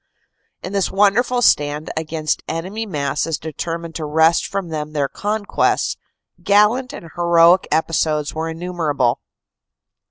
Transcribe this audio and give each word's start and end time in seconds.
In 0.63 0.73
this 0.73 0.89
wonderful 0.89 1.43
stand 1.43 1.91
against 1.95 2.41
enemy 2.47 2.87
masses 2.87 3.37
determined 3.37 3.93
to 3.93 4.05
wrest 4.05 4.47
from 4.47 4.69
them 4.69 4.93
their 4.93 5.07
conquests, 5.07 5.95
gallant 6.41 6.91
and 6.91 7.11
heroic 7.15 7.67
episodes 7.71 8.33
were 8.33 8.49
innumerable. 8.49 9.19